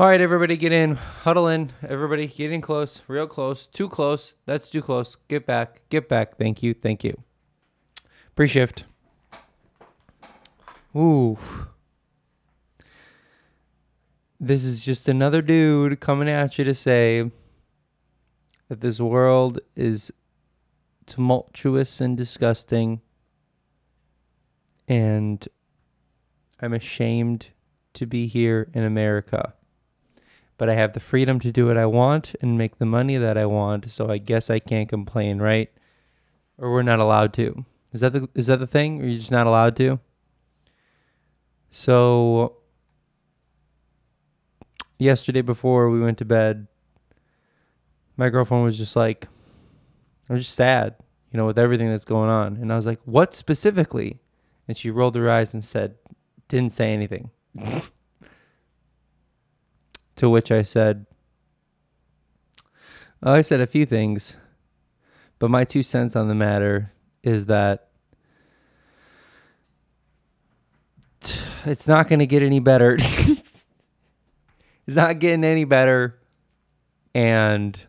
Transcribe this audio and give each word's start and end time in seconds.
All 0.00 0.06
right, 0.06 0.22
everybody, 0.22 0.56
get 0.56 0.72
in, 0.72 0.94
huddle 0.94 1.46
in. 1.46 1.72
Everybody, 1.86 2.26
get 2.26 2.50
in 2.50 2.62
close, 2.62 3.02
real 3.06 3.26
close, 3.26 3.66
too 3.66 3.86
close. 3.86 4.32
That's 4.46 4.70
too 4.70 4.80
close. 4.80 5.18
Get 5.28 5.44
back, 5.44 5.82
get 5.90 6.08
back. 6.08 6.38
Thank 6.38 6.62
you, 6.62 6.72
thank 6.72 7.04
you. 7.04 7.22
Pre 8.34 8.46
shift. 8.46 8.84
Ooh. 10.96 11.38
This 14.40 14.64
is 14.64 14.80
just 14.80 15.06
another 15.06 15.42
dude 15.42 16.00
coming 16.00 16.30
at 16.30 16.56
you 16.56 16.64
to 16.64 16.72
say 16.72 17.30
that 18.70 18.80
this 18.80 19.00
world 19.00 19.60
is 19.76 20.10
tumultuous 21.04 22.00
and 22.00 22.16
disgusting. 22.16 23.02
And 24.88 25.46
I'm 26.58 26.72
ashamed 26.72 27.48
to 27.92 28.06
be 28.06 28.28
here 28.28 28.70
in 28.72 28.82
America. 28.82 29.52
But 30.60 30.68
I 30.68 30.74
have 30.74 30.92
the 30.92 31.00
freedom 31.00 31.40
to 31.40 31.50
do 31.50 31.68
what 31.68 31.78
I 31.78 31.86
want 31.86 32.34
and 32.42 32.58
make 32.58 32.76
the 32.76 32.84
money 32.84 33.16
that 33.16 33.38
I 33.38 33.46
want, 33.46 33.90
so 33.90 34.10
I 34.10 34.18
guess 34.18 34.50
I 34.50 34.58
can't 34.58 34.90
complain, 34.90 35.38
right? 35.38 35.70
Or 36.58 36.70
we're 36.70 36.82
not 36.82 36.98
allowed 36.98 37.32
to. 37.40 37.64
Is 37.94 38.02
that 38.02 38.12
the 38.12 38.28
is 38.34 38.48
that 38.48 38.58
the 38.58 38.66
thing? 38.66 39.00
Or 39.00 39.06
you 39.06 39.16
just 39.16 39.30
not 39.30 39.46
allowed 39.46 39.74
to? 39.76 40.00
So 41.70 42.58
yesterday 44.98 45.40
before 45.40 45.88
we 45.88 45.98
went 45.98 46.18
to 46.18 46.26
bed, 46.26 46.66
my 48.18 48.28
girlfriend 48.28 48.62
was 48.62 48.76
just 48.76 48.96
like, 48.96 49.28
I'm 50.28 50.36
just 50.36 50.54
sad, 50.54 50.94
you 51.32 51.38
know, 51.38 51.46
with 51.46 51.58
everything 51.58 51.88
that's 51.88 52.04
going 52.04 52.28
on. 52.28 52.56
And 52.56 52.70
I 52.70 52.76
was 52.76 52.84
like, 52.84 53.00
What 53.06 53.32
specifically? 53.32 54.20
And 54.68 54.76
she 54.76 54.90
rolled 54.90 55.16
her 55.16 55.30
eyes 55.30 55.54
and 55.54 55.64
said, 55.64 55.94
Didn't 56.48 56.72
say 56.72 56.92
anything. 56.92 57.30
to 60.20 60.28
which 60.28 60.52
I 60.52 60.60
said, 60.60 61.06
well, 63.22 63.32
I 63.32 63.40
said 63.40 63.62
a 63.62 63.66
few 63.66 63.86
things, 63.86 64.36
but 65.38 65.50
my 65.50 65.64
two 65.64 65.82
cents 65.82 66.14
on 66.14 66.28
the 66.28 66.34
matter 66.34 66.92
is 67.22 67.46
that 67.46 67.88
it's 71.64 71.88
not 71.88 72.06
going 72.06 72.18
to 72.18 72.26
get 72.26 72.42
any 72.42 72.58
better. 72.58 72.98
it's 74.86 74.96
not 74.96 75.20
getting 75.20 75.42
any 75.42 75.64
better. 75.64 76.18
And 77.14 77.80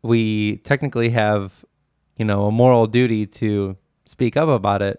we 0.00 0.56
technically 0.64 1.10
have, 1.10 1.52
you 2.16 2.24
know, 2.24 2.46
a 2.46 2.50
moral 2.50 2.86
duty 2.86 3.26
to 3.26 3.76
speak 4.06 4.38
up 4.38 4.48
about 4.48 4.80
it. 4.80 4.98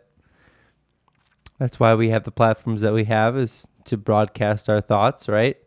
That's 1.57 1.79
why 1.79 1.95
we 1.95 2.09
have 2.09 2.23
the 2.23 2.31
platforms 2.31 2.81
that 2.81 2.93
we 2.93 3.05
have 3.05 3.35
is 3.35 3.67
to 3.85 3.97
broadcast 3.97 4.69
our 4.69 4.81
thoughts, 4.81 5.27
right? 5.27 5.57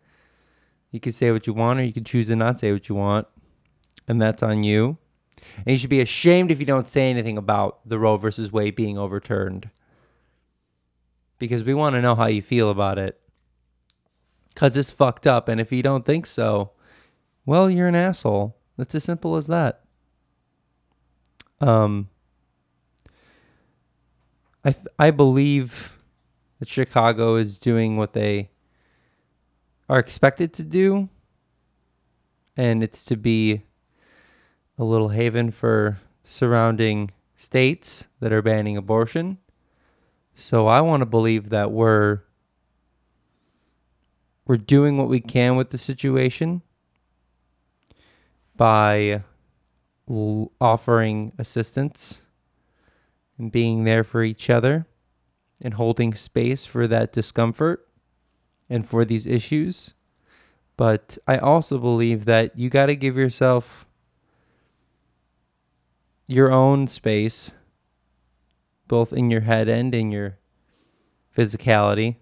You 0.91 1.01
can 1.01 1.13
say 1.13 1.31
what 1.31 1.47
you 1.47 1.53
want 1.53 1.81
or 1.81 1.85
you 1.85 1.93
can 1.93 2.05
choose 2.05 2.29
to 2.29 2.37
not 2.37 2.61
say 2.61 2.73
what 2.73 2.89
you 2.89 2.95
want. 2.95 3.27
And 4.09 4.21
that's 4.21 4.43
on 4.43 4.63
you. 4.63 4.99
And 5.59 5.67
you 5.67 5.79
should 5.79 5.91
be 5.91 6.01
ashamed 6.01 6.51
if 6.51 6.61
you 6.61 6.67
don't 6.67 6.89
say 6.89 7.11
anything 7.11 7.37
about 7.37 7.87
the 7.89 7.99
Roe 7.99 8.17
versus 8.17 8.53
Wade 8.53 8.77
being 8.77 8.99
overturned 8.99 9.71
because 11.39 11.65
we 11.65 11.75
want 11.75 11.95
to 11.95 12.03
know 12.03 12.15
how 12.15 12.27
you 12.27 12.43
feel 12.43 12.71
about 12.71 12.99
it. 12.99 13.21
Because 14.49 14.77
it's 14.77 14.91
fucked 14.91 15.27
up. 15.27 15.49
And 15.49 15.61
if 15.61 15.71
you 15.71 15.83
don't 15.83 16.07
think 16.07 16.25
so, 16.27 16.71
well, 17.45 17.71
you're 17.71 17.89
an 17.89 17.95
asshole. 17.95 18.57
That's 18.77 18.95
as 18.95 19.05
simple 19.05 19.37
as 19.37 19.47
that. 19.49 19.83
Um, 21.61 22.09
I, 24.65 24.73
th- 24.73 24.87
I 24.99 25.11
believe 25.11 25.93
that 26.59 26.69
Chicago 26.69 27.37
is 27.37 27.59
doing 27.59 27.97
what 27.97 28.13
they 28.13 28.51
are 29.89 29.99
expected 29.99 30.53
to 30.55 30.63
do. 30.63 31.09
And 32.57 32.83
it's 32.83 33.05
to 33.07 33.17
be 33.17 33.63
a 34.79 34.85
little 34.85 35.11
haven 35.11 35.51
for 35.51 35.99
surrounding 36.23 37.11
states 37.37 38.07
that 38.21 38.33
are 38.33 38.43
banning 38.43 38.77
abortion. 38.77 39.39
So 40.35 40.67
I 40.67 40.81
want 40.81 41.01
to 41.01 41.07
believe 41.07 41.51
that 41.51 41.71
we're 41.71 42.21
we're 44.47 44.57
doing 44.57 44.97
what 44.97 45.09
we 45.09 45.21
can 45.21 45.57
with 45.57 45.71
the 45.71 45.79
situation 45.79 46.63
by 48.57 49.23
offering 50.61 51.33
assistance 51.37 52.23
and 53.39 53.51
being 53.51 53.83
there 53.85 54.05
for 54.05 54.23
each 54.23 54.49
other 54.49 54.87
and 55.61 55.75
holding 55.75 56.15
space 56.15 56.65
for 56.65 56.87
that 56.87 57.13
discomfort 57.13 57.89
and 58.69 58.89
for 58.89 59.05
these 59.05 59.27
issues. 59.27 59.95
But 60.77 61.17
I 61.27 61.39
also 61.39 61.79
believe 61.79 62.27
that 62.27 62.59
you 62.59 62.69
got 62.69 62.87
to 62.87 62.97
give 62.97 63.17
yourself 63.17 63.87
your 66.27 66.53
own 66.53 66.87
space 66.87 67.51
both 68.89 69.13
in 69.13 69.31
your 69.31 69.41
head 69.43 69.69
and 69.69 69.95
in 69.95 70.11
your 70.11 70.39
physicality, 71.37 72.17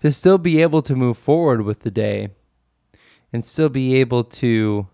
to 0.00 0.12
still 0.12 0.38
be 0.38 0.62
able 0.62 0.82
to 0.82 0.94
move 0.94 1.18
forward 1.18 1.62
with 1.62 1.80
the 1.80 1.90
day 1.90 2.28
and 3.32 3.44
still 3.44 3.68
be 3.68 3.96
able 3.96 4.24
to 4.24 4.86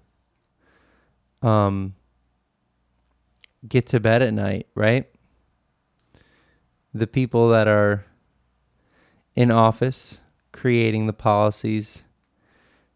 um, 1.42 1.94
get 3.68 3.86
to 3.86 4.00
bed 4.00 4.22
at 4.22 4.34
night, 4.34 4.66
right? 4.74 5.06
The 6.94 7.06
people 7.06 7.48
that 7.50 7.66
are 7.66 8.04
in 9.34 9.50
office 9.50 10.20
creating 10.52 11.06
the 11.06 11.12
policies 11.12 12.04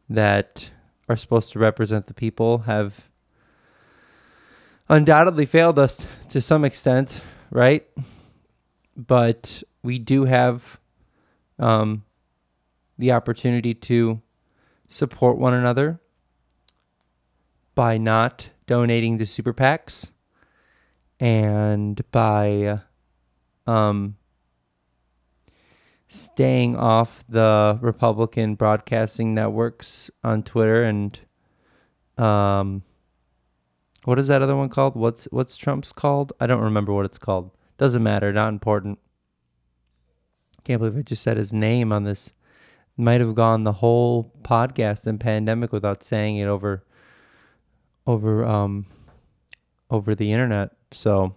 that 0.08 0.70
are 1.08 1.16
supposed 1.16 1.52
to 1.52 1.58
represent 1.58 2.06
the 2.06 2.14
people 2.14 2.58
have 2.58 3.08
undoubtedly 4.88 5.44
failed 5.44 5.78
us 5.78 6.06
to 6.28 6.40
some 6.40 6.64
extent, 6.64 7.20
right? 7.50 7.86
But 8.96 9.62
we 9.82 9.98
do 9.98 10.24
have 10.24 10.78
um, 11.58 12.04
the 12.98 13.12
opportunity 13.12 13.74
to 13.74 14.20
support 14.86 15.38
one 15.38 15.54
another 15.54 16.00
by 17.74 17.98
not 17.98 18.48
donating 18.66 19.18
to 19.18 19.26
super 19.26 19.52
PACs 19.52 20.12
and 21.20 22.00
by 22.10 22.80
um, 23.68 24.16
staying 26.08 26.74
off 26.74 27.22
the 27.28 27.78
Republican 27.82 28.54
broadcasting 28.54 29.34
networks 29.34 30.10
on 30.24 30.42
Twitter 30.42 30.84
and 30.84 31.18
um, 32.16 32.82
what 34.04 34.18
is 34.18 34.28
that 34.28 34.42
other 34.42 34.56
one 34.56 34.70
called? 34.70 34.96
What's 34.96 35.26
what's 35.26 35.56
Trump's 35.56 35.92
called? 35.92 36.32
I 36.40 36.46
don't 36.46 36.62
remember 36.62 36.94
what 36.94 37.04
it's 37.04 37.18
called. 37.18 37.50
Doesn't 37.76 38.02
matter. 38.02 38.32
Not 38.32 38.48
important. 38.48 38.98
Can't 40.64 40.80
believe 40.80 40.96
I 40.96 41.02
just 41.02 41.22
said 41.22 41.36
his 41.36 41.52
name 41.52 41.92
on 41.92 42.04
this. 42.04 42.32
Might 42.96 43.20
have 43.20 43.34
gone 43.34 43.64
the 43.64 43.72
whole 43.72 44.32
podcast 44.42 45.06
and 45.06 45.20
pandemic 45.20 45.72
without 45.72 46.02
saying 46.02 46.38
it 46.38 46.46
over 46.46 46.84
over 48.06 48.44
um 48.44 48.86
over 49.90 50.14
the 50.14 50.32
internet. 50.32 50.70
So 50.90 51.36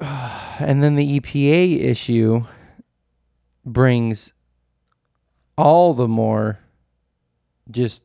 and 0.58 0.82
then 0.82 0.96
the 0.96 1.20
EPA 1.20 1.82
issue 1.82 2.44
brings 3.64 4.32
all 5.58 5.92
the 5.92 6.08
more 6.08 6.58
just 7.70 8.02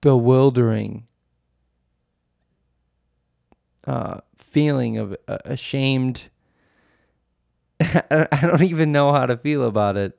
bewildering 0.00 1.06
uh, 3.86 4.20
feeling 4.38 4.98
of 4.98 5.16
uh, 5.26 5.38
ashamed. 5.44 6.24
I 7.80 8.38
don't 8.40 8.62
even 8.62 8.92
know 8.92 9.12
how 9.12 9.26
to 9.26 9.36
feel 9.36 9.64
about 9.64 9.96
it. 9.96 10.18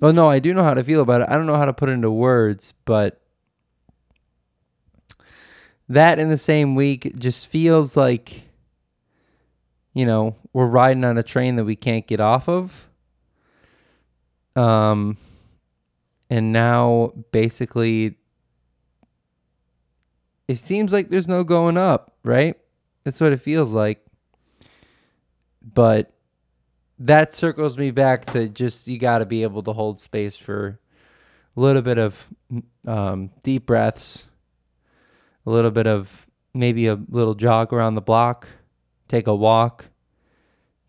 Well, 0.00 0.12
no, 0.12 0.28
I 0.28 0.38
do 0.38 0.54
know 0.54 0.64
how 0.64 0.74
to 0.74 0.84
feel 0.84 1.00
about 1.00 1.20
it. 1.22 1.28
I 1.28 1.36
don't 1.36 1.46
know 1.46 1.56
how 1.56 1.66
to 1.66 1.72
put 1.72 1.88
into 1.88 2.10
words, 2.10 2.72
but 2.84 3.20
that 5.88 6.18
in 6.18 6.28
the 6.28 6.38
same 6.38 6.74
week 6.74 7.16
just 7.18 7.46
feels 7.46 7.96
like, 7.96 8.42
you 9.94 10.04
know, 10.06 10.36
we're 10.52 10.66
riding 10.66 11.04
on 11.04 11.18
a 11.18 11.22
train 11.22 11.56
that 11.56 11.64
we 11.64 11.76
can't 11.76 12.06
get 12.06 12.20
off 12.20 12.48
of. 12.48 12.88
Um, 14.54 15.16
and 16.30 16.52
now 16.52 17.12
basically 17.30 18.16
it 20.48 20.58
seems 20.58 20.92
like 20.92 21.10
there's 21.10 21.28
no 21.28 21.44
going 21.44 21.76
up, 21.76 22.12
right? 22.24 22.56
That's 23.04 23.20
what 23.20 23.32
it 23.32 23.40
feels 23.40 23.72
like. 23.72 24.04
But 25.62 26.12
that 26.98 27.32
circles 27.32 27.78
me 27.78 27.90
back 27.90 28.24
to 28.26 28.48
just 28.48 28.88
you 28.88 28.98
got 28.98 29.18
to 29.18 29.26
be 29.26 29.42
able 29.42 29.62
to 29.62 29.72
hold 29.72 30.00
space 30.00 30.36
for 30.36 30.80
a 31.56 31.60
little 31.60 31.82
bit 31.82 31.98
of 31.98 32.16
um, 32.86 33.30
deep 33.42 33.66
breaths, 33.66 34.24
a 35.48 35.50
little 35.50 35.70
bit 35.70 35.86
of 35.86 36.26
maybe 36.52 36.88
a 36.88 36.98
little 37.08 37.34
jog 37.34 37.72
around 37.72 37.94
the 37.94 38.02
block, 38.02 38.46
take 39.08 39.26
a 39.26 39.34
walk, 39.34 39.86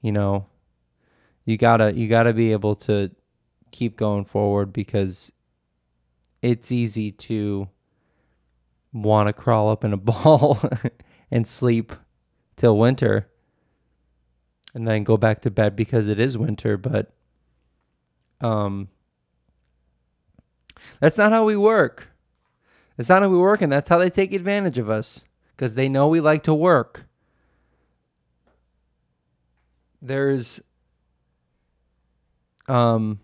you 0.02 0.12
know, 0.12 0.48
you 1.46 1.58
gotta 1.58 1.94
you 1.94 2.10
gotta 2.10 2.34
be 2.34 2.52
able 2.52 2.76
to 2.76 3.10
keep 3.72 3.96
going 3.96 4.26
forward 4.26 4.74
because 4.74 5.32
it's 6.42 6.74
easy 6.74 7.10
to 7.10 7.70
want 8.92 9.28
to 9.28 9.34
crawl 9.34 9.70
up 9.70 9.86
in 9.86 9.94
a 9.94 9.98
ball 10.12 10.60
and 11.32 11.48
sleep 11.48 11.94
till 12.58 12.78
winter 12.78 13.30
and 14.74 14.86
then 14.86 15.06
go 15.06 15.16
back 15.16 15.42
to 15.42 15.50
bed 15.50 15.74
because 15.74 16.10
it 16.10 16.20
is 16.20 16.38
winter 16.38 16.76
but 16.76 17.14
um 18.42 18.90
that's 21.00 21.18
not 21.18 21.32
how 21.32 21.46
we 21.46 21.56
work 21.56 22.10
that's 23.00 23.08
not 23.08 23.22
how 23.22 23.30
we 23.30 23.38
work 23.38 23.62
and 23.62 23.72
that's 23.72 23.88
how 23.88 23.98
they 23.98 24.10
take 24.10 24.34
advantage 24.34 24.78
of 24.78 24.90
us 24.90 25.24
because 25.56 25.74
they 25.74 25.88
know 25.88 26.10
we 26.10 26.20
like 26.20 26.44
to 26.44 26.54
work. 26.54 27.06
There's 30.02 30.60
um 32.68 33.22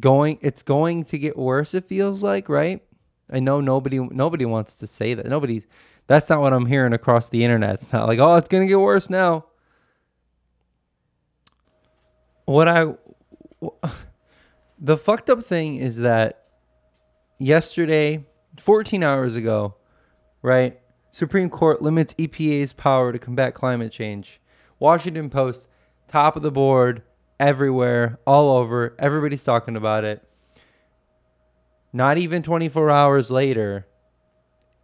going 0.00 0.38
it's 0.42 0.62
going 0.62 1.04
to 1.06 1.18
get 1.18 1.36
worse 1.36 1.74
it 1.74 1.84
feels 1.84 2.22
like 2.22 2.48
right? 2.48 2.84
I 3.28 3.40
know 3.40 3.60
nobody 3.60 3.98
nobody 3.98 4.44
wants 4.44 4.76
to 4.76 4.86
say 4.86 5.14
that. 5.14 5.26
Nobody's 5.26 5.66
that's 6.06 6.30
not 6.30 6.40
what 6.40 6.52
i'm 6.52 6.66
hearing 6.66 6.92
across 6.92 7.30
the 7.30 7.42
internet. 7.42 7.74
It's 7.74 7.92
not 7.92 8.06
like 8.06 8.20
oh 8.20 8.36
it's 8.36 8.48
going 8.48 8.62
to 8.62 8.68
get 8.68 8.78
worse 8.78 9.10
now. 9.10 9.46
What 12.44 12.68
i 12.68 12.94
the 14.78 14.96
fucked 14.96 15.30
up 15.30 15.44
thing 15.44 15.78
is 15.78 15.96
that 15.96 16.41
yesterday 17.42 18.24
14 18.58 19.02
hours 19.02 19.36
ago 19.36 19.74
right 20.42 20.80
supreme 21.10 21.50
court 21.50 21.82
limits 21.82 22.14
epa's 22.18 22.72
power 22.72 23.12
to 23.12 23.18
combat 23.18 23.54
climate 23.54 23.92
change 23.92 24.40
washington 24.78 25.28
post 25.28 25.66
top 26.08 26.36
of 26.36 26.42
the 26.42 26.50
board 26.50 27.02
everywhere, 27.42 28.20
all 28.24 28.56
over. 28.56 28.94
Everybody's 29.00 29.42
talking 29.42 29.76
about 29.76 30.04
it. 30.04 30.22
Not 31.92 32.16
even 32.16 32.42
24 32.42 32.88
hours 32.88 33.30
later, 33.30 33.86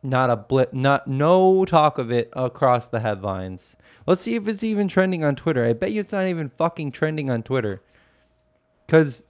not 0.02 0.28
a 0.28 0.36
blip, 0.36 0.74
not 0.74 1.06
no 1.06 1.64
talk 1.64 1.98
of 1.98 2.10
it 2.10 2.28
across 2.34 2.88
the 2.88 3.00
headlines. 3.00 3.76
Let's 4.06 4.20
see 4.20 4.34
if 4.34 4.48
it's 4.48 4.64
even 4.64 4.88
trending 4.88 5.24
on 5.24 5.36
Twitter. 5.36 5.64
I 5.64 5.72
bet 5.72 5.92
you 5.92 6.00
it's 6.00 6.12
not 6.12 6.26
even 6.26 6.50
fucking 6.50 6.92
trending 6.92 7.30
on 7.30 7.42
Twitter. 7.42 7.80
Cuz 8.88 9.24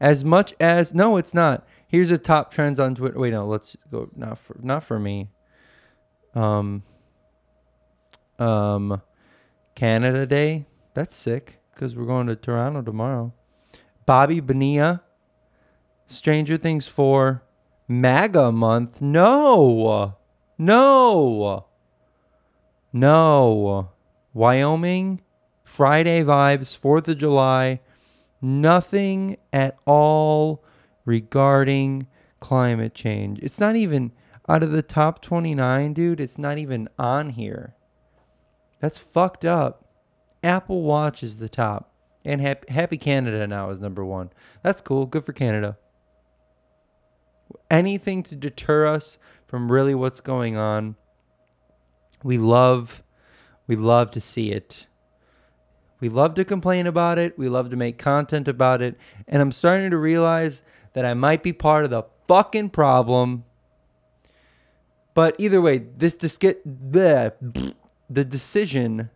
as 0.00 0.24
much 0.24 0.54
as 0.58 0.94
no, 0.94 1.16
it's 1.18 1.34
not. 1.34 1.66
Here's 1.94 2.10
a 2.10 2.18
top 2.18 2.50
trends 2.50 2.80
on 2.80 2.96
Twitter. 2.96 3.16
Wait, 3.16 3.30
no, 3.30 3.46
let's 3.46 3.76
go 3.88 4.10
not 4.16 4.36
for 4.40 4.56
not 4.60 4.82
for 4.82 4.98
me. 4.98 5.28
Um 6.34 6.82
um 8.36 9.00
Canada 9.76 10.26
Day. 10.26 10.66
That's 10.94 11.14
sick 11.14 11.60
because 11.72 11.94
we're 11.94 12.06
going 12.06 12.26
to 12.26 12.34
Toronto 12.34 12.82
tomorrow. 12.82 13.32
Bobby 14.06 14.40
Bonilla, 14.40 15.04
Stranger 16.08 16.56
Things 16.56 16.88
4, 16.88 17.44
MAGA 17.86 18.50
month. 18.50 19.00
No, 19.00 20.16
no, 20.58 21.66
no. 22.92 23.90
Wyoming, 24.32 25.20
Friday 25.62 26.24
vibes, 26.24 26.76
4th 26.76 27.06
of 27.06 27.18
July. 27.18 27.78
Nothing 28.42 29.36
at 29.52 29.78
all 29.86 30.64
regarding 31.04 32.06
climate 32.40 32.94
change. 32.94 33.38
It's 33.42 33.60
not 33.60 33.76
even 33.76 34.12
out 34.48 34.62
of 34.62 34.72
the 34.72 34.82
top 34.82 35.22
29, 35.22 35.92
dude. 35.94 36.20
It's 36.20 36.38
not 36.38 36.58
even 36.58 36.88
on 36.98 37.30
here. 37.30 37.74
That's 38.80 38.98
fucked 38.98 39.44
up. 39.44 39.86
Apple 40.42 40.82
Watch 40.82 41.22
is 41.22 41.38
the 41.38 41.48
top. 41.48 41.90
And 42.24 42.40
Happy, 42.40 42.96
Canada 42.96 43.46
now 43.46 43.70
is 43.70 43.80
number 43.80 44.04
one. 44.04 44.30
That's 44.62 44.80
cool. 44.80 45.06
Good 45.06 45.24
for 45.24 45.32
Canada. 45.32 45.78
Anything 47.70 48.22
to 48.24 48.36
deter 48.36 48.86
us 48.86 49.18
from 49.46 49.70
really 49.70 49.94
what's 49.94 50.20
going 50.20 50.56
on. 50.56 50.96
We 52.22 52.38
love, 52.38 53.02
we 53.66 53.76
love 53.76 54.10
to 54.12 54.20
see 54.20 54.52
it. 54.52 54.86
We 56.00 56.08
love 56.08 56.34
to 56.34 56.44
complain 56.44 56.86
about 56.86 57.18
it. 57.18 57.38
We 57.38 57.48
love 57.48 57.70
to 57.70 57.76
make 57.76 57.98
content 57.98 58.48
about 58.48 58.82
it. 58.82 58.96
And 59.28 59.40
I'm 59.40 59.52
starting 59.52 59.90
to 59.90 59.96
realize 59.96 60.62
that 60.92 61.04
I 61.04 61.14
might 61.14 61.42
be 61.42 61.52
part 61.52 61.84
of 61.84 61.90
the 61.90 62.04
fucking 62.28 62.70
problem. 62.70 63.44
But 65.14 65.36
either 65.38 65.60
way, 65.60 65.78
this 65.96 66.14
dis- 66.14 66.38
bleh, 66.38 67.74
the 68.10 68.24
decision 68.24 69.10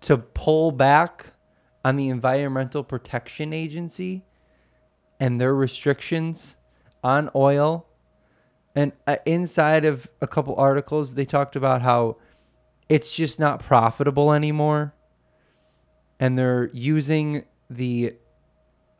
to 0.00 0.18
pull 0.18 0.70
back 0.70 1.32
on 1.84 1.96
the 1.96 2.08
Environmental 2.08 2.84
Protection 2.84 3.52
Agency 3.52 4.24
and 5.20 5.40
their 5.40 5.54
restrictions 5.54 6.56
on 7.02 7.30
oil. 7.34 7.86
And 8.74 8.92
uh, 9.06 9.16
inside 9.26 9.84
of 9.84 10.08
a 10.20 10.26
couple 10.26 10.54
articles, 10.56 11.14
they 11.14 11.24
talked 11.24 11.56
about 11.56 11.82
how 11.82 12.16
it's 12.88 13.12
just 13.12 13.38
not 13.38 13.60
profitable 13.60 14.32
anymore. 14.32 14.94
And 16.20 16.38
they're 16.38 16.70
using 16.72 17.44
the 17.70 18.14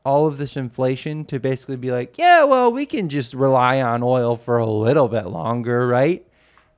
all 0.04 0.26
of 0.26 0.38
this 0.38 0.56
inflation 0.56 1.24
to 1.26 1.38
basically 1.38 1.76
be 1.76 1.90
like, 1.90 2.16
yeah, 2.16 2.44
well, 2.44 2.72
we 2.72 2.86
can 2.86 3.08
just 3.08 3.34
rely 3.34 3.82
on 3.82 4.02
oil 4.02 4.36
for 4.36 4.56
a 4.58 4.66
little 4.66 5.08
bit 5.08 5.26
longer, 5.26 5.86
right? 5.86 6.26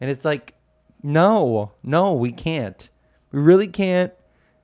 And 0.01 0.11
it's 0.11 0.25
like, 0.25 0.55
no, 1.03 1.73
no, 1.83 2.15
we 2.15 2.33
can't. 2.33 2.89
We 3.33 3.41
really 3.41 3.69
can't. 3.69 4.12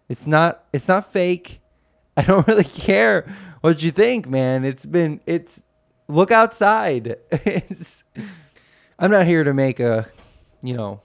It's 0.08 0.26
not 0.26 0.64
it's 0.72 0.88
not 0.88 1.12
fake. 1.12 1.60
I 2.16 2.22
don't 2.22 2.46
really 2.46 2.64
care 2.64 3.30
what 3.60 3.82
you 3.82 3.90
think, 3.90 4.28
man. 4.28 4.64
It's 4.64 4.86
been 4.86 5.20
it's 5.26 5.62
look 6.08 6.30
outside. 6.30 7.18
it's, 7.30 8.04
I'm 8.98 9.10
not 9.10 9.26
here 9.26 9.44
to 9.44 9.52
make 9.52 9.80
a, 9.80 10.06
you 10.62 10.74
know, 10.74 11.02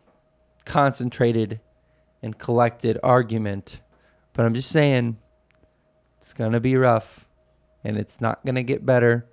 concentrated 0.66 1.60
and 2.22 2.38
collected 2.38 3.00
argument, 3.04 3.82
but 4.34 4.46
I'm 4.46 4.54
just 4.54 4.70
saying 4.70 5.18
it's 6.18 6.34
going 6.34 6.52
to 6.52 6.60
be 6.60 6.76
rough 6.76 7.28
and 7.84 7.98
it's 7.98 8.22
not 8.22 8.46
going 8.46 8.56
to 8.56 8.64
get 8.64 8.86
better. 8.86 9.28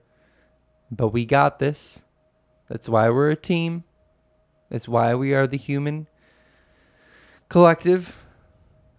But 0.91 1.09
we 1.09 1.27
got 1.27 1.59
this. 1.59 2.03
That's 2.69 2.89
why 2.89 3.11
we're 3.11 3.31
a 3.31 3.37
team. 3.37 3.85
That's 4.71 4.89
why 4.89 5.15
we 5.15 5.35
are 5.35 5.47
the 5.47 5.59
human 5.59 6.07
collective 7.49 8.17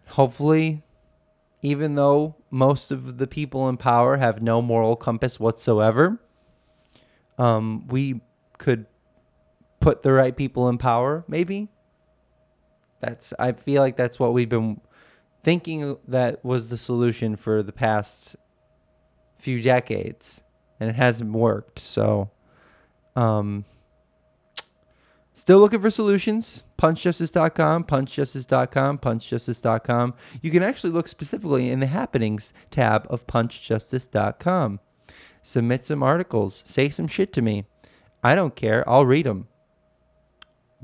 hopefully, 0.10 0.84
even 1.62 1.96
though 1.96 2.36
most 2.50 2.92
of 2.92 3.18
the 3.18 3.27
people 3.27 3.70
in 3.70 3.77
power 3.77 4.18
have 4.18 4.42
no 4.42 4.62
moral 4.62 4.96
compass 4.96 5.39
whatsoever, 5.39 6.20
um, 7.38 7.88
we 7.88 8.22
could 8.58 8.86
put 9.80 10.03
the 10.03 10.12
right 10.12 10.36
people 10.36 10.68
in 10.70 10.77
power, 10.77 11.24
maybe. 11.27 11.70
That's 13.00 13.34
I 13.39 13.51
feel 13.53 13.82
like 13.82 13.96
that's 13.96 14.20
what 14.20 14.34
we've 14.34 14.50
been 14.50 14.82
thinking 15.44 15.98
that 16.08 16.44
was 16.44 16.70
the 16.70 16.77
solution 16.77 17.36
for 17.36 17.63
the 17.63 17.72
past 17.72 18.36
few 19.38 19.62
decades 19.62 20.41
and 20.79 20.89
it 20.89 20.96
hasn't 20.96 21.32
worked. 21.32 21.79
So 21.79 22.29
um 23.15 23.65
Still 25.39 25.60
looking 25.60 25.79
for 25.79 25.89
solutions? 25.89 26.63
Punchjustice.com, 26.77 27.86
punchjustice.com, 27.86 28.98
punchjustice.com. 28.98 30.13
You 30.41 30.51
can 30.51 30.63
actually 30.63 30.89
look 30.89 31.08
specifically 31.08 31.70
in 31.70 31.79
the 31.79 31.86
happenings 31.86 32.51
tab 32.72 33.08
of 33.10 33.25
punchjustice.com. 33.25 34.82
Submit 35.41 35.86
some 35.86 36.03
articles, 36.03 36.62
say 36.65 36.89
some 36.89 37.08
shit 37.08 37.32
to 37.32 37.41
me. 37.41 37.63
I 38.22 38.36
don't 38.36 38.53
care. 38.53 38.88
I'll 38.89 39.06
read 39.06 39.25
them. 39.25 39.48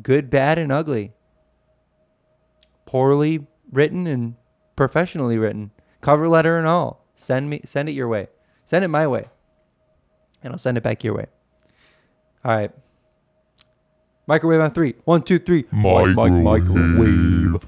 Good, 0.01 0.29
bad, 0.29 0.57
and 0.57 0.71
ugly. 0.71 1.11
Poorly 2.85 3.45
written 3.71 4.07
and 4.07 4.35
professionally 4.75 5.37
written. 5.37 5.71
Cover 6.01 6.27
letter 6.27 6.57
and 6.57 6.67
all. 6.67 7.05
Send 7.15 7.49
me 7.49 7.61
send 7.65 7.89
it 7.89 7.93
your 7.93 8.07
way. 8.07 8.27
Send 8.63 8.85
it 8.85 8.89
my 8.89 9.07
way. 9.07 9.25
And 10.43 10.53
I'll 10.53 10.59
send 10.59 10.77
it 10.77 10.83
back 10.83 11.03
your 11.03 11.15
way. 11.15 11.27
All 12.43 12.55
right. 12.55 12.71
Microwave 14.27 14.61
on 14.61 14.71
three. 14.71 14.95
One, 15.05 15.21
two, 15.21 15.39
three. 15.39 15.65
Microwave. 15.71 16.43
microwave. 16.43 17.65